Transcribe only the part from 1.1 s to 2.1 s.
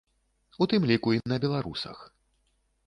і на беларусах.